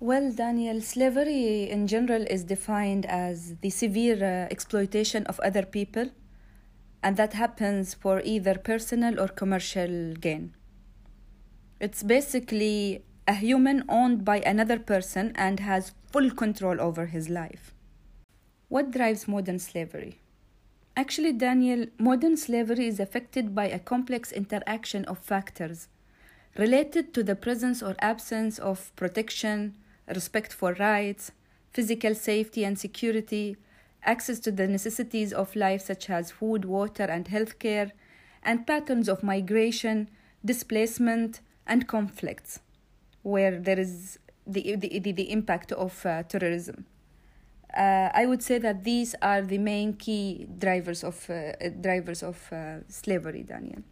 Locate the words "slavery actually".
19.58-21.32